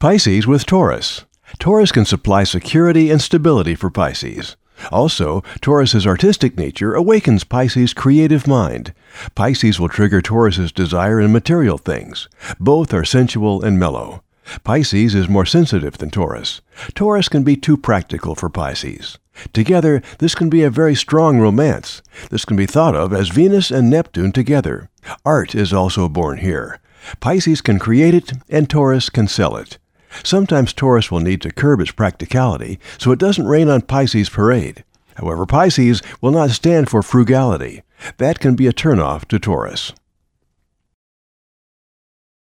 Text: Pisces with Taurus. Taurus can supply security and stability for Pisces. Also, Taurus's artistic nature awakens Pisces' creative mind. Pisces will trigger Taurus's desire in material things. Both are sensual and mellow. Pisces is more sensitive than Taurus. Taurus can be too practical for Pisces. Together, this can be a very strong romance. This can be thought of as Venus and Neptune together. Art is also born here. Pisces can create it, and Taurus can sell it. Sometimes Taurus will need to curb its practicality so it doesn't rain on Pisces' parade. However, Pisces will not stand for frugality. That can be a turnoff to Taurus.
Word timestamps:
Pisces 0.00 0.46
with 0.46 0.64
Taurus. 0.64 1.26
Taurus 1.58 1.92
can 1.92 2.06
supply 2.06 2.42
security 2.42 3.10
and 3.10 3.20
stability 3.20 3.74
for 3.74 3.90
Pisces. 3.90 4.56
Also, 4.90 5.42
Taurus's 5.60 6.06
artistic 6.06 6.56
nature 6.56 6.94
awakens 6.94 7.44
Pisces' 7.44 7.92
creative 7.92 8.46
mind. 8.46 8.94
Pisces 9.34 9.78
will 9.78 9.90
trigger 9.90 10.22
Taurus's 10.22 10.72
desire 10.72 11.20
in 11.20 11.32
material 11.32 11.76
things. 11.76 12.30
Both 12.58 12.94
are 12.94 13.04
sensual 13.04 13.62
and 13.62 13.78
mellow. 13.78 14.22
Pisces 14.64 15.14
is 15.14 15.28
more 15.28 15.44
sensitive 15.44 15.98
than 15.98 16.08
Taurus. 16.08 16.62
Taurus 16.94 17.28
can 17.28 17.42
be 17.42 17.54
too 17.54 17.76
practical 17.76 18.34
for 18.34 18.48
Pisces. 18.48 19.18
Together, 19.52 20.00
this 20.18 20.34
can 20.34 20.48
be 20.48 20.62
a 20.62 20.70
very 20.70 20.94
strong 20.94 21.38
romance. 21.38 22.00
This 22.30 22.46
can 22.46 22.56
be 22.56 22.64
thought 22.64 22.96
of 22.96 23.12
as 23.12 23.28
Venus 23.28 23.70
and 23.70 23.90
Neptune 23.90 24.32
together. 24.32 24.88
Art 25.26 25.54
is 25.54 25.74
also 25.74 26.08
born 26.08 26.38
here. 26.38 26.80
Pisces 27.20 27.60
can 27.60 27.78
create 27.78 28.14
it, 28.14 28.32
and 28.48 28.70
Taurus 28.70 29.10
can 29.10 29.28
sell 29.28 29.56
it. 29.56 29.76
Sometimes 30.22 30.72
Taurus 30.72 31.10
will 31.10 31.20
need 31.20 31.40
to 31.42 31.52
curb 31.52 31.80
its 31.80 31.90
practicality 31.90 32.78
so 32.98 33.12
it 33.12 33.18
doesn't 33.18 33.46
rain 33.46 33.68
on 33.68 33.82
Pisces' 33.82 34.28
parade. 34.28 34.84
However, 35.16 35.46
Pisces 35.46 36.02
will 36.20 36.30
not 36.30 36.50
stand 36.50 36.88
for 36.88 37.02
frugality. 37.02 37.82
That 38.18 38.40
can 38.40 38.56
be 38.56 38.66
a 38.66 38.72
turnoff 38.72 39.26
to 39.26 39.38
Taurus. 39.38 39.92